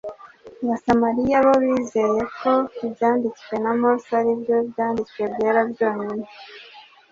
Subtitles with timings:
[0.63, 2.51] Abasamaliya bo bizeye ko
[2.85, 6.27] Ibyanditswe na Mose ari byo byanditswe byera byonyine.